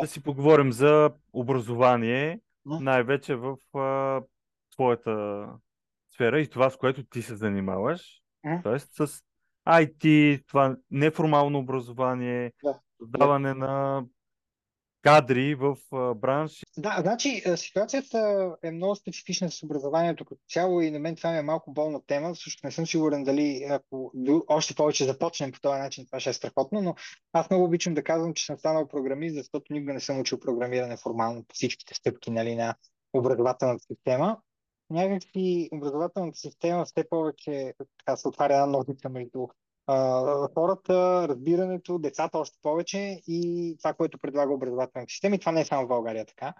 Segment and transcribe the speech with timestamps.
[0.00, 4.22] да си поговорим за образование, най-вече в а,
[4.72, 5.46] твоята
[6.14, 8.22] сфера и това, с което ти се занимаваш.
[8.62, 9.22] Тоест с
[9.68, 12.80] IT, това неформално образование, да.
[12.98, 14.04] създаване на
[15.02, 15.76] кадри в
[16.14, 16.64] бранш.
[16.76, 21.38] Да, значи ситуацията е много специфична с образованието като цяло и на мен това ми
[21.38, 22.34] е малко болна тема.
[22.34, 24.12] Също не съм сигурен дали ако
[24.48, 26.94] още повече започнем по този начин, това ще е страхотно, но
[27.32, 30.96] аз много обичам да казвам, че съм станал програмист, защото никога не съм учил програмиране
[30.96, 32.74] формално по всичките стъпки нали, на
[33.12, 34.38] образователната система.
[34.90, 39.48] Някакси образователната система все повече така, се отваря една ножица между
[40.54, 45.36] хората, разбирането, децата още повече и това, което предлага образователната система.
[45.36, 46.54] И това не е само в България така.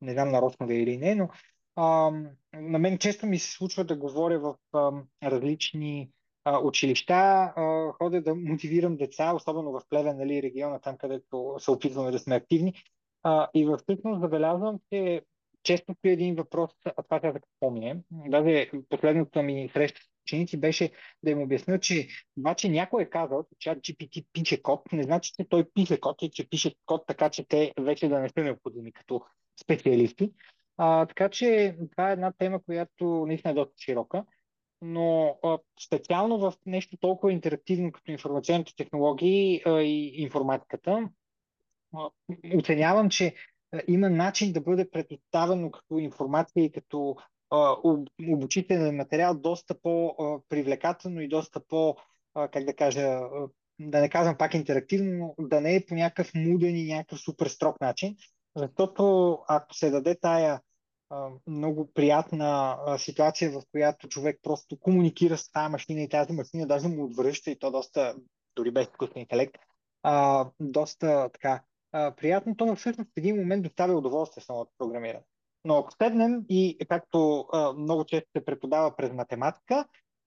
[0.00, 1.28] Не знам нарочно да е или не, но
[1.76, 2.10] а,
[2.52, 4.92] на мен често ми се случва да говоря в а,
[5.30, 6.10] различни
[6.44, 11.70] а, училища, а, ходя да мотивирам деца, особено в Плевен, нали, региона, там където се
[11.70, 12.74] опитваме да сме активни.
[13.22, 15.22] А, и в всъщност забелязвам, че
[15.62, 20.90] често при един въпрос, а това трябва да помня, даже последната ми среща ученици беше
[21.22, 25.32] да им обясня, че това, че някой е казал, че GPT пише код, не значи,
[25.36, 28.40] че той пише код и че пише код така, че те вече да не са
[28.40, 29.22] необходими като
[29.62, 30.32] специалисти.
[30.76, 34.24] А, така че това е една тема, която наистина е доста широка.
[34.82, 41.08] Но а, специално в нещо толкова интерактивно като информационните технологии а, и информатиката,
[41.94, 42.10] а,
[42.56, 43.34] оценявам, че
[43.88, 47.16] има начин да бъде предоставено като информация и като
[48.28, 51.96] обучителен материал доста по-привлекателно и доста по,
[52.34, 53.20] как да кажа,
[53.80, 57.46] да не казвам пак интерактивно, но да не е по някакъв муден и някакъв супер
[57.46, 58.16] строг начин.
[58.56, 60.60] Защото ако се даде тая
[61.46, 66.88] много приятна ситуация, в която човек просто комуникира с тази машина и тази машина даже
[66.88, 68.14] му отвръща и то доста,
[68.56, 69.54] дори без изкуствен интелект,
[70.60, 75.24] доста така приятно, то всъщност в един момент доставя удоволствие самото програмиране.
[75.64, 79.84] Но ако седнем и както а, много често се преподава през математика,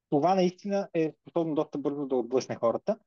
[0.10, 2.98] това наистина е способно доста бързо да отблъсне хората.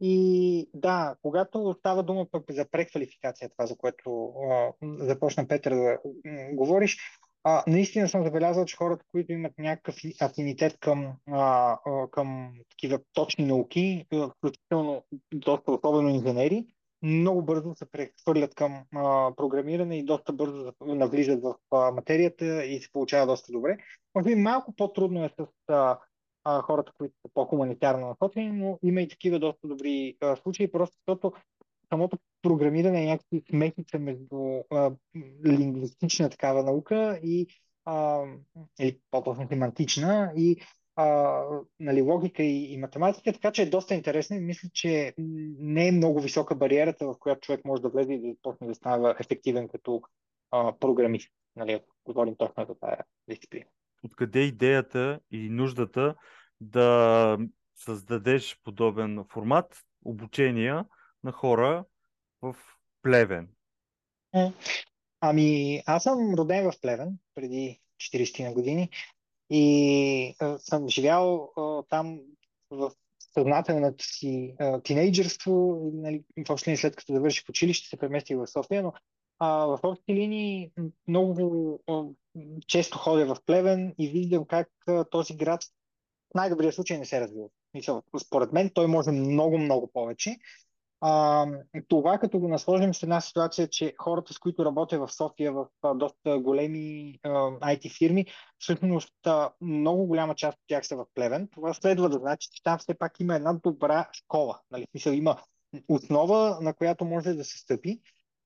[0.00, 5.98] И да, когато става дума пък за преквалификация, това за което а, започна Петър да
[6.52, 6.98] говориш,
[7.44, 12.98] а, наистина съм забелязал, че хората, които имат някакъв афинитет към, а, а, към такива
[13.12, 15.04] точни науки, включително
[15.34, 16.66] доста особено инженери,
[17.02, 22.80] много бързо се прехвърлят към а, програмиране и доста бързо навлизат в а, материята и
[22.80, 23.78] се получава доста добре.
[24.14, 25.98] Може би малко по-трудно е с а,
[26.44, 30.96] а, хората, които са по-хуманитарно насочени, но има и такива доста добри а, случаи, просто
[30.98, 31.32] защото
[31.92, 34.90] самото програмиране е някакви смесица между а,
[35.46, 37.46] лингвистична такава наука и
[37.84, 38.24] а,
[38.80, 40.60] или по-точно семантична и
[41.00, 41.44] а,
[41.80, 45.14] нали, логика и, и математика, така че е доста интересно и мисля, че
[45.58, 48.74] не е много висока бариерата, в която човек може да влезе и да почне да
[48.74, 50.02] става ефективен като
[50.50, 52.96] а, програмист, нали, ако говорим точно за тази
[53.28, 53.64] дисциплина.
[54.04, 56.14] Откъде идеята и нуждата
[56.60, 57.38] да
[57.74, 60.84] създадеш подобен формат обучения
[61.24, 61.84] на хора
[62.42, 62.56] в
[63.02, 63.48] Плевен?
[65.20, 68.90] Ами, аз съм роден в Плевен преди 40 на години
[69.50, 72.20] и а, съм живял а, там
[72.70, 72.90] в
[73.34, 78.92] съзнателното си а, тинейджерство, нали, въобще след като завърших училище, се преместих в София, но
[79.38, 80.72] а, в общи линии
[81.08, 82.02] много а,
[82.66, 85.64] често ходя в Плевен и виждам как а, този град
[86.30, 87.48] в най-добрия случай не се развива.
[88.26, 90.36] Според мен той може много, много повече.
[91.00, 91.46] А,
[91.88, 95.66] това като го насложим с една ситуация, че хората, с които работя в София, в
[95.82, 98.26] а, доста големи а, IT фирми,
[98.58, 101.48] всъщност а, много голяма част от тях са в Плевен.
[101.52, 104.60] Това следва да значи, че там все пак има една добра школа.
[104.70, 104.86] Нали?
[104.94, 105.36] Мисъл, има
[105.88, 108.00] основа, на която може да се стъпи.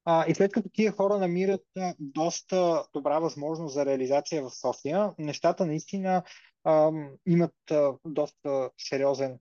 [0.05, 5.13] А, и след като тия хора намират а, доста добра възможност за реализация в София,
[5.19, 6.23] нещата наистина
[6.65, 6.91] а,
[7.27, 9.39] имат а, доста сериозен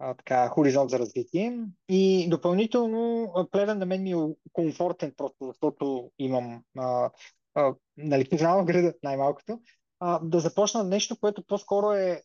[0.00, 1.58] така, хоризонт за развитие.
[1.88, 7.10] И допълнително Плевен на мен ми е комфортен, просто защото имам а,
[7.54, 9.60] а, нали, познавам града най-малкото,
[10.00, 12.22] а, да започна нещо, което по-скоро е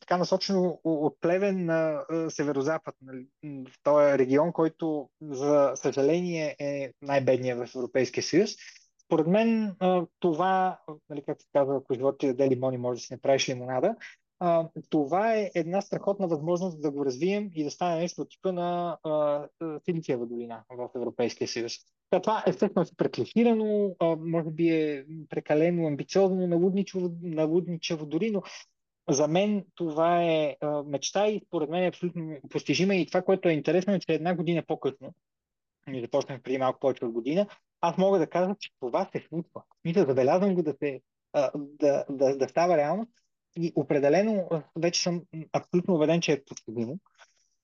[0.00, 2.94] така насочено от Плевен на северо-запад.
[3.02, 8.50] Нали, в този регион, който за съжаление е най-бедният в Европейския съюз.
[9.06, 9.76] Според мен
[10.20, 13.94] това, нали, както се казва, ако живота ти даде лимони, може да си направиш лимонада
[14.40, 18.52] а, това е една страхотна възможност да го развием и да стане нещо от типа
[18.52, 18.98] на
[19.84, 21.72] Силициева долина в Европейския съюз.
[22.10, 28.42] Това естествено е преклифирано, може би е прекалено амбициозно, налудничево, налудничево дори, но
[29.10, 33.48] за мен това е а, мечта и според мен е абсолютно постижима и това, което
[33.48, 35.14] е интересно е, че една година по-късно
[35.90, 37.46] ние започнахме преди малко повече от година,
[37.80, 39.62] аз мога да кажа, че това се случва.
[39.84, 41.00] Мисля, забелязвам го да, се,
[41.54, 43.08] да, да, да става реално
[43.56, 45.22] и определено вече съм
[45.52, 46.98] абсолютно убеден, че е постигнемо.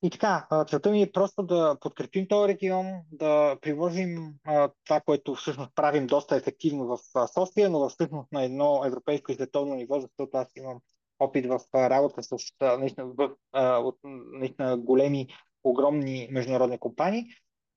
[0.05, 5.35] И така, целта ми е просто да подкрепим този регион, да приложим а, това, което
[5.35, 6.99] всъщност правим доста ефективно в
[7.35, 10.81] София, но всъщност на едно европейско и световно ниво, защото аз имам
[11.19, 12.37] опит в работа с
[12.79, 13.99] наистина, в, а, от,
[14.33, 15.29] наистина големи,
[15.65, 17.25] огромни международни компании.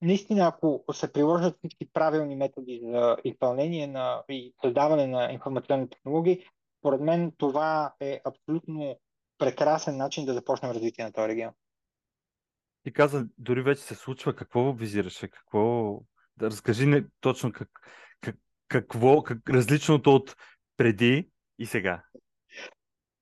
[0.01, 6.45] Наистина, ако се приложат всички правилни методи за изпълнение на, и създаване на информационни технологии,
[6.85, 8.99] според мен това е абсолютно
[9.37, 11.51] прекрасен начин да започнем развитие на този регион.
[12.83, 14.35] Ти каза, дори вече се случва.
[14.35, 15.27] Какво визираше?
[15.27, 15.93] Какво...
[16.37, 17.69] Да разкажи не, точно как,
[18.21, 18.35] как,
[18.67, 20.35] какво, как, различното от
[20.77, 21.29] преди
[21.59, 22.03] и сега.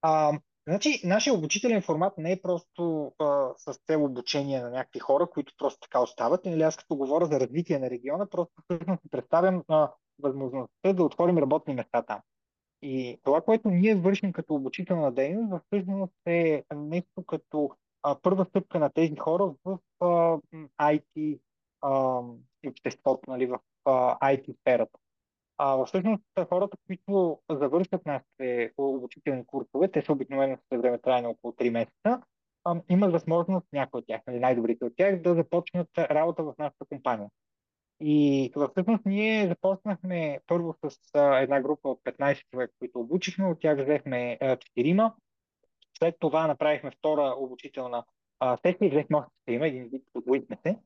[0.01, 5.27] А, значи, нашия обучителен формат не е просто а, с цел обучение на някакви хора,
[5.27, 6.45] които просто така остават.
[6.45, 11.03] Или аз като говоря за развитие на региона, просто всъщност си представям а, възможността да
[11.03, 12.21] отворим работни места там.
[12.83, 17.71] И това, което ние вършим като обучителна дейност, всъщност е нещо като
[18.03, 20.05] а, първа стъпка на тези хора в а,
[20.81, 21.39] IT
[21.81, 22.21] а,
[22.67, 24.99] обществото, нали, в а, IT сферата.
[25.57, 31.29] А, всъщност хората, които завършат нашите обучителни курсове, те са обикновено с време трае на
[31.29, 32.21] около 3 месеца,
[32.63, 36.85] а, имат възможност, някои от тях, нали, най-добрите от тях, да започнат работа в нашата
[36.89, 37.29] компания.
[38.05, 43.83] И всъщност ние започнахме първо с една група от 15 човека, които обучихме, от тях
[43.83, 45.13] взехме 4
[45.97, 48.03] след това направихме втора обучителна
[48.65, 50.79] сесия, взехме още има един вид, подвоихме се.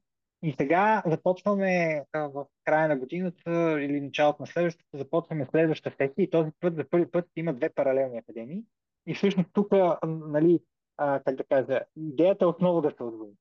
[0.44, 6.24] И сега започваме а, в края на годината или началото на следващата, започваме следваща сесия
[6.24, 8.64] и този път за първи път има две паралелни академии.
[9.08, 9.68] И всъщност тук,
[10.06, 10.60] нали,
[10.98, 13.32] а, как да кажа, идеята е отново да се отвои.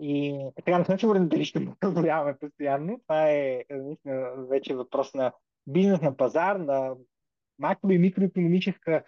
[0.00, 3.00] И така не съм сигурен дали ще го позволяваме постоянно.
[3.02, 5.32] Това е наистина вече въпрос на
[5.66, 6.94] бизнес, на пазар, на
[7.58, 9.04] макро и микроекономическа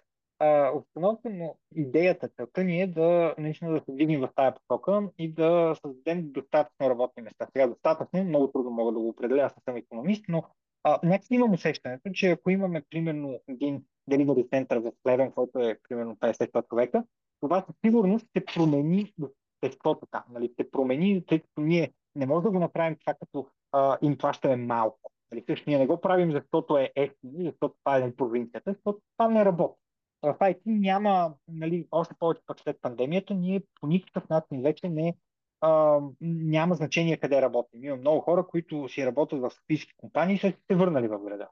[0.73, 5.33] обстановка, но идеята, целта ни е да наистина да се вдигнем в тази посока и
[5.33, 7.47] да създадем достатъчно работни места.
[7.53, 10.43] Сега достатъчно, много трудно мога да го определя, аз съм економист, но
[10.83, 15.79] а, някакси имам усещането, че ако имаме примерно един delivery център в Плевен, който е
[15.89, 17.03] примерно 50 човека,
[17.41, 19.13] това със сигурност ще промени
[19.57, 20.49] обществото там, нали?
[20.53, 24.55] ще промени, тъй като ние не можем да го направим това, като а, им плащаме
[24.55, 25.11] малко.
[25.31, 25.43] Нали?
[25.49, 29.45] Също ние не го правим, защото е ефтини, защото това е провинцията, защото това не
[29.45, 29.87] работи
[30.21, 35.17] в IT няма, нали, още повече пък след пандемията, ние по никакъв начин вече не,
[35.61, 37.83] а, няма значение къде работим.
[37.83, 41.47] Има много хора, които си работят в софийски компании и са се върнали в града.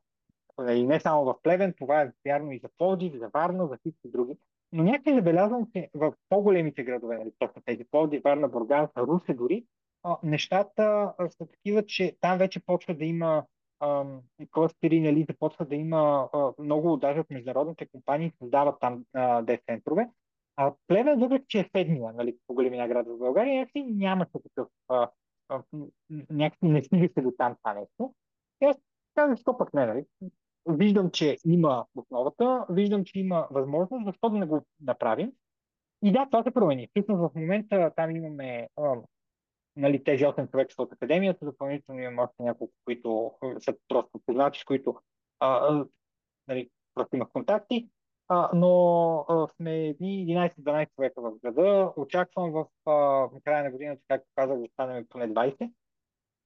[0.59, 3.77] И нали, не само в Плевен, това е вярно и за Пловдив, за Варна, за
[3.77, 4.37] всички други.
[4.75, 9.65] Но някакви забелязвам, че в по-големите градове, нали, точно тези Пловдив, Варна, Бургас, Русе дори,
[10.03, 13.45] а, нещата са такива, че там вече почва да има
[14.51, 19.05] клъстери, нали, започва да има а, много, даже от международните компании създават там
[19.43, 20.09] десет центрове.
[20.55, 24.67] А Плевен, въпреки че е седмия нали, по големина град в България, някакси няма такъв,
[24.87, 25.09] а,
[25.49, 25.61] а,
[26.29, 28.13] някакси не стига се до там това нещо.
[28.61, 28.77] И аз
[29.15, 30.05] казвам, що пък не, нали?
[30.67, 35.31] Виждам, че има основата, виждам, че има възможност, защо да не го направим.
[36.03, 36.87] И да, това се промени.
[36.87, 38.69] Всъщност в момента там имаме
[39.75, 44.65] нали, тези 8 човека от академията, допълнително имам още няколко, които са просто познати, с
[44.65, 44.95] които
[45.39, 45.85] а,
[46.47, 47.89] нали, просто имах контакти,
[48.27, 51.93] а, но а, сме едни 11-12 човека в града.
[51.97, 55.71] Очаквам в а, края на годината, както казах, да станем поне 20.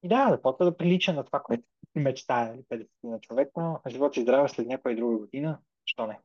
[0.04, 1.64] И да, да почва да прилича на това, което
[1.96, 3.80] мечтая, 50 нали, на човека.
[3.88, 5.60] Живот и здраве след някоя друга година.
[5.86, 6.20] Що не?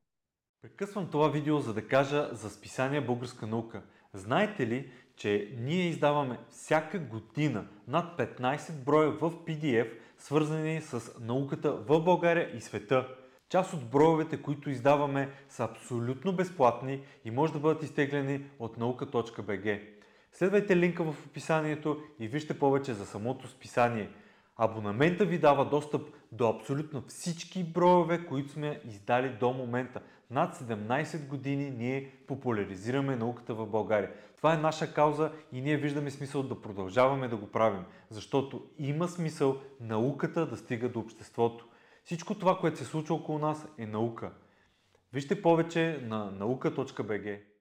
[0.62, 3.83] Прекъсвам това видео, за да кажа за списание Българска наука.
[4.12, 11.73] Знаете ли, че ние издаваме всяка година над 15 броя в PDF, свързани с науката
[11.73, 13.09] в България и света.
[13.49, 19.94] Част от броевете, които издаваме, са абсолютно безплатни и може да бъдат изтеглени от nauka.bg.
[20.37, 24.11] Следвайте линка в описанието и вижте повече за самото списание.
[24.57, 30.00] Абонамента ви дава достъп до абсолютно всички броеве, които сме издали до момента.
[30.31, 34.11] Над 17 години ние популяризираме науката в България.
[34.37, 39.09] Това е наша кауза и ние виждаме смисъл да продължаваме да го правим, защото има
[39.09, 41.67] смисъл науката да стига до обществото.
[42.05, 44.33] Всичко това, което се случва около нас е наука.
[45.12, 47.53] Вижте повече на наука.bg.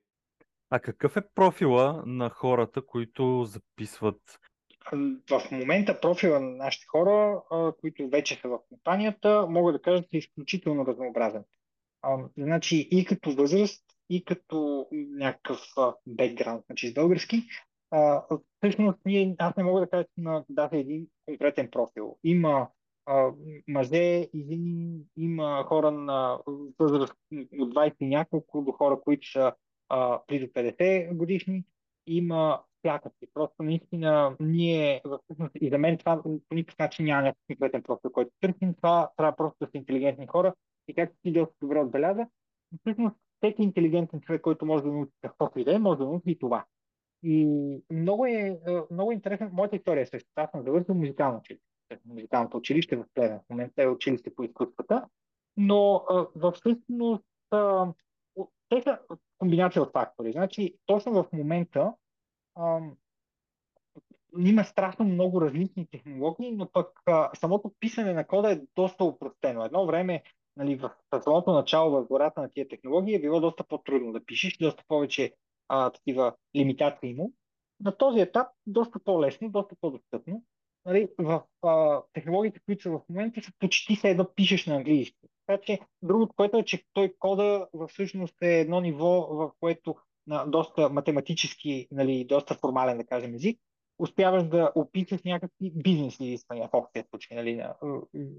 [0.74, 4.40] А какъв е профила на хората, които записват?
[5.30, 7.42] В момента профила на нашите хора,
[7.82, 11.44] които вече са в компанията, мога да кажа, че е изключително разнообразен.
[12.38, 15.60] Значи и като възраст, и като някакъв
[16.08, 17.44] бекграунд, значи с български.
[18.58, 22.18] Всъщност, ние, аз не мога да кажа, че има даже един конкретен профил.
[22.24, 22.68] Има
[23.06, 23.32] а,
[23.68, 26.40] мъже и има хора на
[26.80, 29.54] възраст от 20 и няколко до хора, които са
[29.94, 31.64] а, близо 50 годишни.
[32.08, 33.28] Има всякакви.
[33.34, 38.12] Просто наистина ние, всъщност, и за мен това по никакъв начин няма някакъв конкретен профил,
[38.12, 38.74] който търсим.
[38.74, 40.54] Това трябва просто да са интелигентни хора.
[40.88, 42.28] И както ти доста добре отбеляза,
[42.80, 46.32] всъщност всеки интелигентен човек, който може да научи каквото и да е, може да научи
[46.32, 46.66] и това.
[47.24, 47.48] И
[47.92, 48.60] много е,
[48.92, 50.30] много е интересна моята история е също.
[50.36, 51.66] Аз съм завършил музикално училище.
[52.06, 53.40] Музикалното училище в Плевен.
[53.40, 55.06] В момента е училище по изкуствата.
[55.58, 57.24] Но в всъщност
[58.82, 59.00] са
[59.38, 60.32] комбинация от фактори.
[60.32, 61.94] Значи, точно в момента
[62.60, 62.98] ам,
[64.40, 69.66] има страшно много различни технологии, но пък а, самото писане на кода е доста упростено.
[69.66, 70.24] Едно време,
[70.58, 70.92] нали, в
[71.24, 75.34] самото начало в гората на тия технологии е било доста по-трудно да пишеш, доста повече
[75.68, 77.26] а, такива лимитации има.
[77.80, 80.44] На този етап доста по-лесно, доста по-достъпно.
[80.86, 85.28] Нали, в а, технологиите, които са в момента, са почти се едно пишеш на английски.
[85.48, 89.96] Така че другото, което е, че той кода всъщност е едно ниво, в което
[90.28, 93.60] на доста математически, нали, доста формален, да кажем, език,
[94.00, 97.56] успяваш да описаш някакви бизнес изисквания в общия случай нали,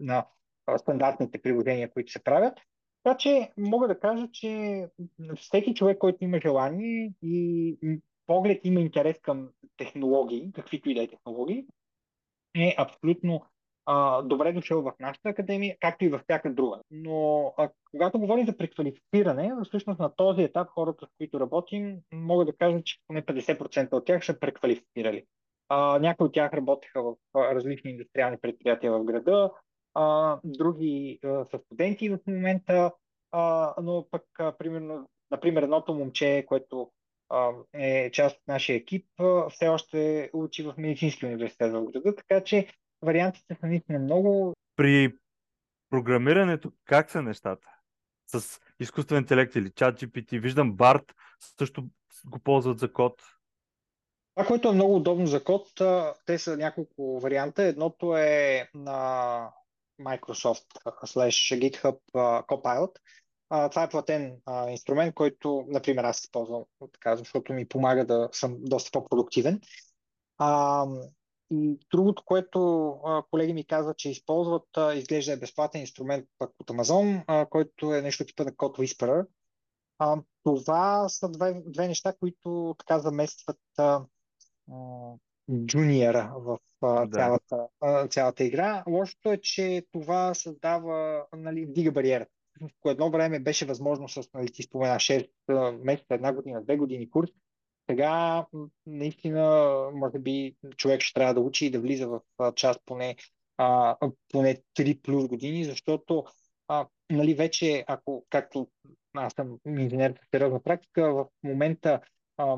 [0.00, 0.26] на,
[0.66, 2.58] на стандартните приложения, които се правят.
[3.04, 4.88] Така че мога да кажа, че
[5.37, 7.76] всеки човек, който има желание и
[8.26, 11.66] поглед има интерес към технологии, каквито и да е технологии,
[12.56, 13.42] е абсолютно
[13.87, 16.81] а, добре дошъл в нашата академия, както и в всяка друга.
[16.91, 22.45] Но а, когато говорим за преквалифициране, всъщност на този етап хората, с които работим, мога
[22.45, 25.25] да кажа, че поне 50% от тях са преквалифицирали.
[25.69, 29.50] А, някои от тях работеха в различни индустриални предприятия в града,
[29.95, 32.93] а, други а, са студенти в момента,
[33.33, 36.91] а, но пък, а, примерно, например, едното момче, което
[37.29, 42.14] а, е част от нашия екип, а, все още учи в медицински университет в града,
[42.14, 42.69] така че
[43.04, 44.54] вариантите са наистина много.
[44.76, 45.14] При
[45.90, 47.68] програмирането как са нещата?
[48.26, 50.40] С изкуствен интелект или чат GPT?
[50.40, 51.12] Виждам BART
[51.58, 51.84] също
[52.26, 53.23] го ползват за код.
[54.34, 55.68] Това, което е много удобно за код,
[56.26, 57.62] те са няколко варианта.
[57.62, 59.50] Едното е на
[60.00, 61.99] Microsoft slash GitHub
[62.46, 62.99] Copilot.
[63.70, 64.37] Това е платен
[64.68, 69.61] инструмент, който, например, аз използвам така, защото ми помага да съм доста по-продуктивен.
[71.90, 76.66] Другото, което а, колеги ми казват, че използват, а, изглежда е безплатен инструмент пък от
[76.66, 79.26] Amazon, а, който е нещо типа на Code Whisperer.
[79.99, 83.58] А, това са две, две неща, които така заместват
[85.66, 87.18] джуниора в а, да.
[87.18, 88.84] цялата, а, цялата игра.
[88.88, 92.30] Лошото е, че това създава, нали, вдига бариерата.
[92.82, 95.28] По едно време беше възможно с, нали, ти спомена 6
[95.82, 97.30] месеца, една година, две години курс,
[97.91, 98.47] сега
[98.87, 103.17] наистина, може би, човек ще трябва да учи и да влиза в час поне,
[103.57, 103.97] а,
[104.29, 106.25] поне 3 плюс години, защото
[106.69, 108.69] а, нали, вече, ако, както
[109.14, 112.00] аз съм инженер по сериозна практика, в момента
[112.37, 112.57] а,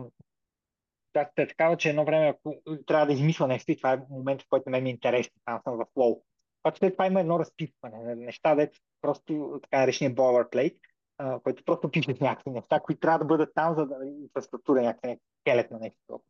[1.15, 2.57] да, е такава, че едно време, ако
[2.87, 5.61] трябва да измисля нещо, и това е момент, в който ме ми е интересно, там
[5.65, 6.23] съм в флоу.
[6.65, 10.79] Обаче след това има едно разписване на неща, дето просто така наречения boilerplate,
[11.19, 15.19] а, който просто пише някакви неща, които трябва да бъдат там, за да инфраструктура някакъв
[15.45, 16.21] келет на нещо.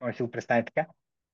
[0.00, 0.86] Може да си го представи така.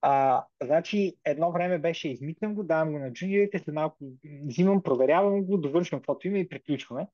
[0.03, 3.97] А, значи, едно време беше измислям го, давам го на джуниорите, след малко
[4.45, 7.07] взимам, проверявам го, довършвам каквото има и приключваме.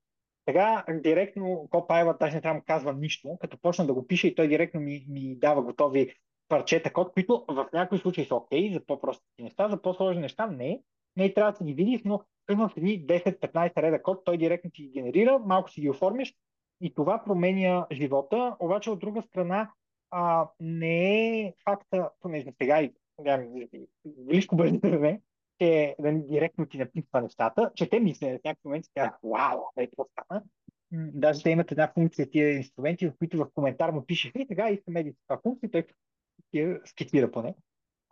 [0.49, 4.35] Сега директно Copilot, даже не трябва да казвам нищо, като почна да го пише и
[4.35, 6.15] той директно ми, ми дава готови
[6.49, 10.47] парчета код, които в някои случаи са окей okay, за по-прости неща, за по-сложни неща
[10.47, 10.83] не.
[11.17, 14.83] Не трябва да ги видиш, но Примерно в едни 10-15 реда код, той директно ти
[14.83, 16.35] ги генерира, малко си ги оформиш
[16.81, 19.73] и това променя живота, обаче от друга страна
[20.11, 22.93] а, не е факта, понеже сега и
[24.05, 25.21] близко време,
[25.61, 29.61] че да директно ти написва нещата, че те мисля в някакъв момент си казват, вау,
[29.77, 30.43] е какво стана.
[30.93, 34.71] Даже те имат една функция, тия инструменти, в които в коментар му пишеш, и сега
[34.71, 35.85] искаме това функция, той
[36.85, 37.55] скицира поне.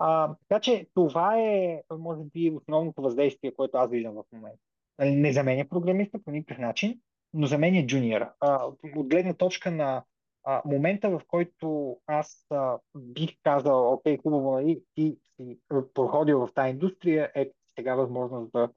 [0.04, 4.58] А, така че това е, може би, основното въздействие, което аз виждам в момента.
[4.98, 7.00] Нали, не заменя програмиста по никакъв начин,
[7.34, 8.32] но заменя джуниора.
[8.40, 10.04] А, от гледна точка на
[10.44, 15.58] а, момента, в който аз а, бих казал, окей, хубаво, нали, ти си
[15.94, 18.70] проходил в тази индустрия, е сега възможност да,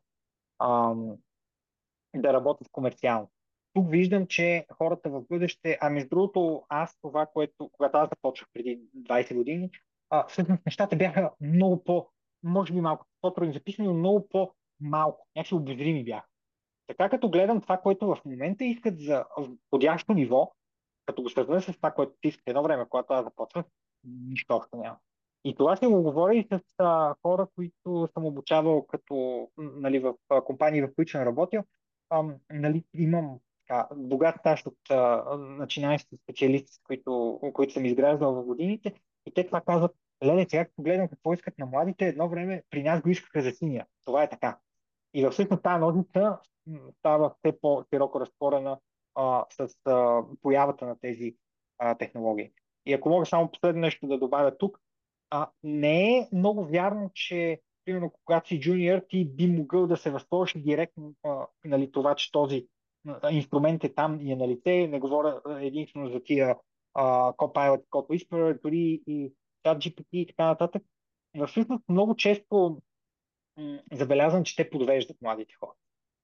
[0.60, 0.96] а,
[2.16, 3.30] да работиш комерциално.
[3.74, 8.50] Тук виждам, че хората в бъдеще, а между другото, аз това, което, когато аз започнах
[8.54, 9.72] преди 20 години,
[10.10, 12.08] а, всъщност нещата бяха много по,
[12.44, 16.28] може би малко по-трудно записани, но много по-малко, някакси обозрими бяха.
[16.88, 19.26] Така като гледам това, което в момента искат за
[19.70, 20.52] подящо ниво,
[21.06, 23.66] като го свързвам с това, което ти искат едно време, когато аз започвах,
[24.04, 24.98] нищо общо няма.
[25.46, 30.14] И това ще го говоря и с а, хора, които съм обучавал като нали, в
[30.30, 31.64] а, компании, в които съм работил.
[32.10, 34.78] А, нали, имам а, богат стаж от
[35.40, 38.94] начинаещи специалисти, които, които съм изграждал в годините.
[39.26, 39.92] И те това казват,
[40.24, 43.52] леле, сега като гледам какво искат на младите, едно време при нас го искаха за
[43.52, 43.86] синия.
[44.06, 44.58] Това е така.
[45.14, 46.40] И всъщност тази ножица
[47.00, 48.80] става все по-широко разтворена
[49.16, 51.36] а, с а, появата на тези
[51.78, 52.52] а, технологии.
[52.86, 54.80] И ако мога само последно нещо да добавя тук,
[55.30, 60.12] а, не е много вярно, че примерно когато си джуниор, ти би могъл да се
[60.12, 62.68] възползваш директно а, нали, това, че този
[63.32, 64.88] инструмент е там и е на лице.
[64.88, 66.56] Не говоря единствено за тия
[66.96, 69.34] а, Copilot, Code Whisperer, дори и
[69.66, 70.84] ChatGPT и така нататък.
[71.48, 72.82] Всъщност много често
[73.58, 75.74] м- забелязвам, че те подвеждат младите хора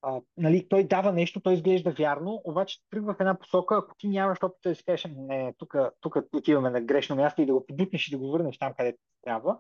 [0.02, 4.08] а, нали, той дава нещо, той изглежда вярно, обаче тръгва в една посока, ако ти
[4.08, 5.54] нямаш опита да си кажеш, не,
[6.02, 9.00] тук отиваме на грешно място и да го побутнеш и да го върнеш там, където
[9.22, 9.58] трябва.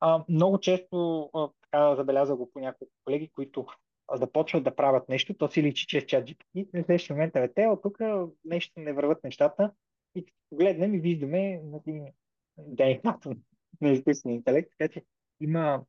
[0.00, 1.30] А, много често
[1.62, 3.66] така забеляза го по няколко колеги, които
[4.12, 6.66] започват да правят нещо, то си личи чрез чат GPT.
[6.66, 7.98] В следващия момент е, те, от тук
[8.44, 9.72] нещо не върват нещата
[10.14, 12.12] и погледнем и виждаме нали,
[12.58, 13.36] ДНК-то
[13.80, 15.04] на изкуствения интелект, така че
[15.40, 15.84] има,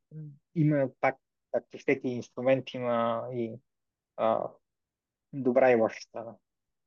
[0.55, 1.17] има пак,
[1.51, 3.55] както всеки инструмент има и
[4.17, 4.49] а,
[5.33, 6.35] добра и лоша страна.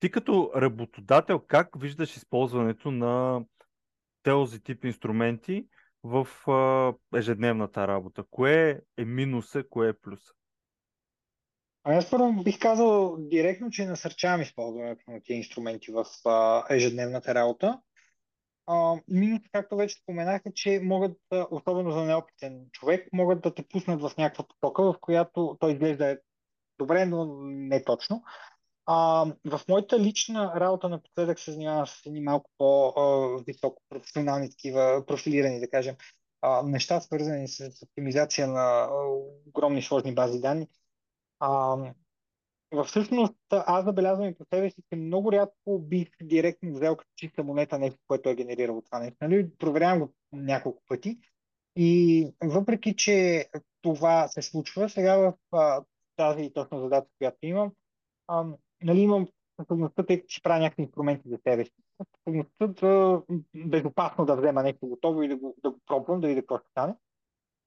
[0.00, 3.44] Ти като работодател, как виждаш използването на
[4.22, 5.68] този тип инструменти
[6.02, 8.24] в а, ежедневната работа?
[8.30, 10.34] Кое е минуса, кое е плюса?
[11.84, 17.34] А аз първо бих казал директно, че насърчавам използването на тези инструменти в а, ежедневната
[17.34, 17.80] работа.
[19.08, 21.18] Минус, както вече споменах, е, че могат,
[21.50, 26.18] особено за неопитен човек, могат да те пуснат в някаква потока, в която той изглежда
[26.78, 28.22] добре, но не точно.
[28.86, 35.60] А, в моята лична работа напоследък се занимавам с едни малко по-високо професионални такива, профилирани,
[35.60, 35.96] да кажем,
[36.40, 38.88] а, неща, свързани с оптимизация на
[39.46, 40.68] огромни сложни бази данни.
[41.46, 41.76] А,
[42.84, 47.44] всъщност аз забелязвам и по себе си, че много рядко бих директно взел като чиста
[47.44, 49.16] монета нещо, което е генерирало това нещо.
[49.20, 49.50] Нали?
[49.59, 51.18] Проверявам го няколко пъти
[51.76, 53.46] и въпреки, че
[53.83, 55.16] това се случва, сега
[55.52, 55.85] в
[56.16, 57.72] тази точно задача, която имам,
[58.28, 58.44] а,
[58.83, 61.72] нали, имам способността, тъй като ще правя някакви инструменти за себе си.
[62.20, 63.22] Способността да
[63.54, 66.70] безопасно да взема нещо готово и да го, да го пробвам, да видя какво ще
[66.70, 66.94] стане.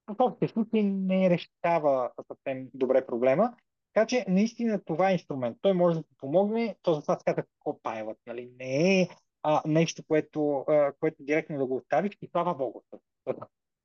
[0.07, 3.53] В общия случай не решава съвсем добре проблема.
[3.97, 5.57] Така че наистина това е инструмент.
[5.61, 6.75] Той може да ти помогне.
[6.81, 8.17] То за това се казва Copilot.
[8.27, 8.51] Нали?
[8.59, 9.09] Не е
[9.43, 12.81] а, нещо, което, а, което директно да го оставиш и слава Богу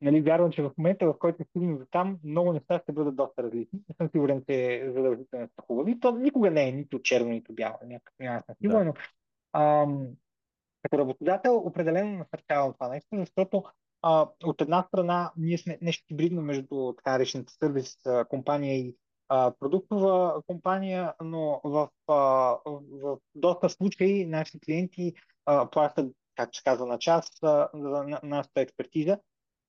[0.03, 3.42] нали, вярвам, че в момента, в който стигнем до там, много неща ще бъдат доста
[3.42, 3.79] различни.
[3.88, 6.01] Не съм сигурен, че задължително са хубави.
[6.01, 7.77] То никога не е нито черно, нито бяло.
[7.85, 8.92] Някакъв нюанс на сигурно.
[8.92, 9.61] Да.
[9.61, 10.07] Ам,
[10.83, 13.64] като работодател определено насърчавам това нещо, защото
[14.03, 17.96] а, от една страна ние сме нещо хибридно между така речената сервис
[18.29, 18.96] компания и
[19.61, 22.14] продуктова компания, но в, а,
[22.66, 25.14] в доста случаи нашите клиенти
[25.47, 29.18] а, плащат, както се казва, на час а, за нашата експертиза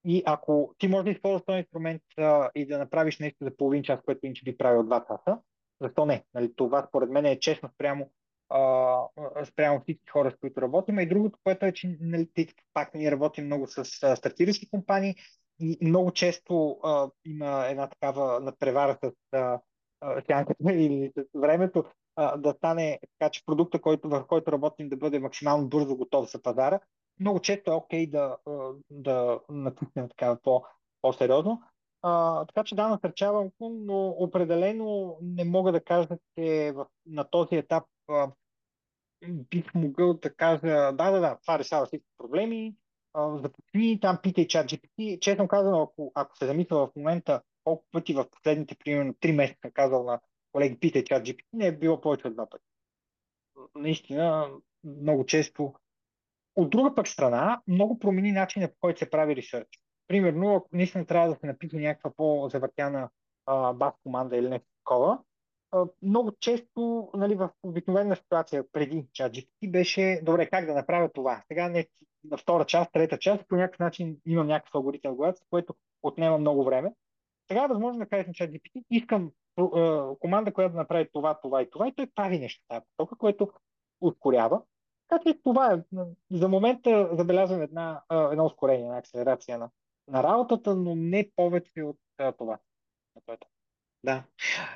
[0.05, 3.83] и ако ти можеш да използваш този инструмент а, и да направиш нещо за половин
[3.83, 5.39] час, което иначе би правил два часа,
[5.81, 6.23] защо не?
[6.33, 8.11] Нали, това според мен е честно спрямо,
[8.49, 8.97] а,
[9.45, 10.99] спрямо всички хора, с които работим.
[10.99, 12.27] И другото, което е, че нали,
[12.73, 15.15] пак ние работим много с стартиращи компании
[15.81, 19.11] много често а, има една такава надпревара с
[20.27, 24.97] сянката или с времето а, да стане така, че продукта, който, в който работим, да
[24.97, 26.79] бъде максимално бързо готов за пазара
[27.19, 28.37] много често е окей да,
[28.89, 30.63] да натиснем така по,
[31.01, 31.61] по-сериозно.
[32.01, 36.73] А, така че да, насърчавам но определено не мога да кажа, че
[37.05, 38.31] на този етап а,
[39.27, 42.75] бих могъл да кажа, да, да, да, това решава всички проблеми,
[43.15, 45.19] започни, там питай чат GPT.
[45.19, 49.71] Честно казано, ако, ако се замисля в момента колко пъти в последните, примерно, 3 месеца
[49.73, 50.19] казал на
[50.51, 52.65] колеги, питай чат GPT, не е било повече от два пъти.
[53.75, 54.49] Наистина,
[54.83, 55.73] много често
[56.55, 59.67] от друга пък страна, много промени начина по който се прави ресърч.
[60.07, 63.09] Примерно, ако наистина трябва да се напише някаква по-завъртяна
[63.75, 65.19] бас команда или нещо такова,
[66.01, 71.43] много често нали, в обикновена ситуация преди ChatGPT беше добре как да направя това.
[71.47, 71.87] Сега не
[72.23, 76.37] на втора част, трета част, по някакъв начин имам някакъв алгоритъм в главата, което отнема
[76.37, 76.93] много време.
[77.47, 81.61] Сега е възможно да кажеш на ChatGPT, искам а, команда, която да направи това, това
[81.61, 83.51] и това, и той прави нещо тази посока, което
[84.01, 84.61] ускорява.
[85.07, 85.97] Така че това е.
[86.31, 89.69] За момента забелязвам една, едно ускорение, една акселерация на,
[90.07, 91.97] на работата, но не повече от
[92.37, 92.59] това.
[94.03, 94.23] Да.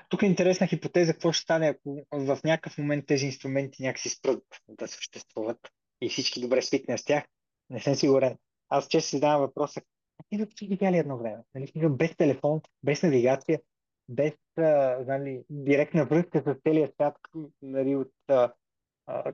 [0.09, 4.43] Тук е интересна хипотеза, какво ще стане, ако в някакъв момент тези инструменти някакси спрат
[4.67, 5.59] да съществуват
[6.01, 7.23] и всички добре свикнем с тях.
[7.69, 8.37] Не съм сигурен.
[8.69, 9.81] аз често си задавам въпроса,
[10.29, 11.43] ти да си видяли едно време?
[11.55, 13.61] Нали, без телефон, без навигация,
[14.09, 14.63] без а,
[15.07, 17.15] нали, директна връзка с целия свят,
[17.61, 18.53] нали, от, а,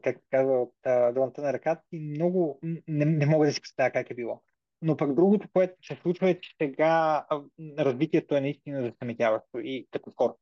[0.01, 0.73] как казва, от
[1.13, 4.41] долната на ръката и много не, не мога да си представя как е било.
[4.81, 7.25] Но пък другото, което се случва е, че сега
[7.79, 10.35] развитието е наистина засаметяващо и като хора.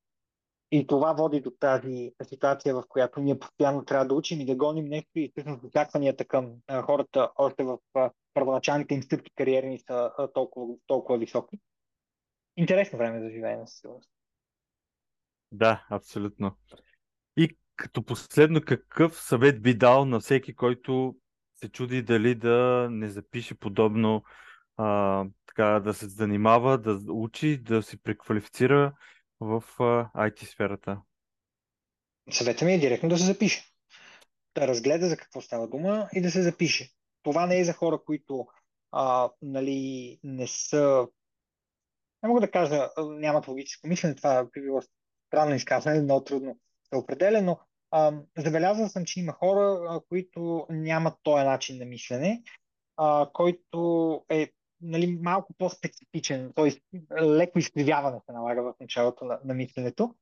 [0.71, 4.55] И това води до тази ситуация, в която ние постоянно трябва да учим и да
[4.55, 6.53] гоним нещо и всъщност очакванията към
[6.83, 7.77] хората още в
[8.33, 11.59] първоначалните им стъпки кариерни са толкова, толкова високи.
[12.57, 14.09] Интересно време за живеене, със сигурност.
[15.51, 16.57] Да, абсолютно.
[17.37, 21.15] И като последно, какъв съвет би дал на всеки, който
[21.55, 24.23] се чуди дали да не запише подобно,
[24.77, 28.93] а, така, да се занимава, да учи, да се преквалифицира
[29.41, 29.63] в
[30.15, 31.01] IT сферата?
[32.31, 33.65] Съветът ми е директно да се запише.
[34.55, 36.91] Да разгледа за какво става дума и да се запише.
[37.23, 38.47] Това не е за хора, които
[38.91, 41.07] а, нали, не са.
[42.23, 44.81] Не мога да кажа, нямат логическо мислене, това би било
[45.27, 46.59] странно изказване, много трудно
[46.91, 47.59] да определя, но
[47.91, 52.43] а, забелязал съм, че има хора, а, които нямат този начин на мислене,
[52.97, 56.71] а, който е нали, малко по-специфичен, т.е.
[57.21, 60.15] леко изкривяване се налага в началото на, на мисленето.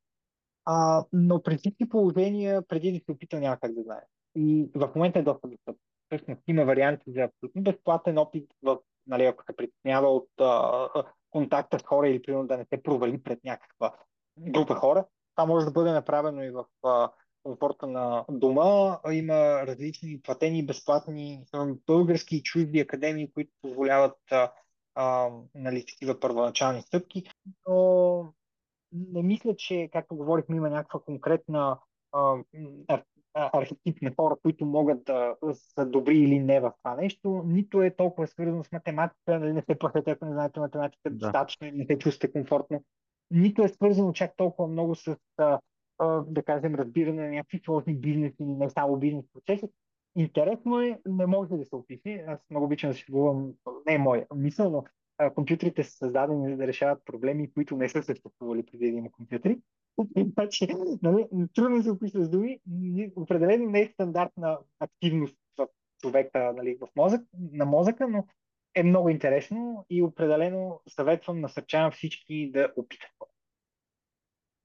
[0.64, 4.02] А, но при всички положения, преди да се опита, няма как да знае.
[4.36, 5.80] И в момента е доста достъпно.
[6.06, 10.88] Всъщност има варианти за абсолютно безплатен опит, в, нали, ако се притеснява от а,
[11.30, 13.94] контакта с хора или примерно да не се провали пред някаква
[14.38, 15.04] група хора.
[15.34, 17.10] Това може да бъде направено и в а,
[17.42, 18.98] комфорта на дома.
[19.12, 21.44] Има различни платени безплатни
[21.86, 24.52] български и чужди академии, които позволяват а,
[24.94, 27.24] а, нали, такива първоначални стъпки.
[27.68, 28.32] Но
[28.92, 31.78] не мисля, че, както говорихме, има някаква конкретна
[32.12, 32.36] а,
[33.34, 37.42] архетип на хора, които могат да са добри или не в това нещо.
[37.46, 41.16] Нито е толкова свързано с математика, нали не се платете, ако не знаете математика да.
[41.16, 42.84] достатъчно и не се чувствате комфортно.
[43.30, 45.60] Нито е свързано чак толкова много с а,
[46.26, 49.68] да кажем, разбиране на някакви сложни бизнес или не само бизнес процеси.
[50.16, 52.24] Интересно е, не може да се опише.
[52.26, 53.04] Аз много обичам да си
[53.86, 54.84] не е моя мисъл, но
[55.18, 59.10] а, компютрите са създадени за да решават проблеми, които не са съществували преди да има
[59.10, 59.60] компютри.
[60.34, 60.68] Значи,
[61.02, 62.60] нали, трудно се описва с думи.
[63.16, 65.68] Определено не е стандартна активност в
[66.00, 67.20] човека нали, в мозък,
[67.52, 68.26] на мозъка, но
[68.74, 73.10] е много интересно и определено съветвам, насърчавам всички да опитат.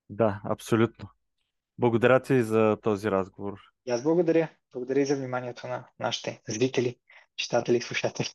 [0.09, 1.09] Да, абсолютно.
[1.79, 3.59] Благодаря ти за този разговор.
[3.85, 4.49] И аз благодаря.
[4.73, 6.97] Благодаря и за вниманието на нашите зрители,
[7.37, 8.29] читатели и слушатели.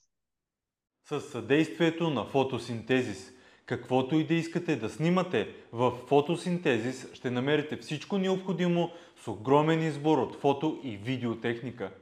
[1.09, 3.33] С съдействието на фотосинтезис.
[3.67, 8.91] Каквото и да искате да снимате, в фотосинтезис ще намерите всичко необходимо
[9.25, 11.93] с огромен избор от фото и видеотехника.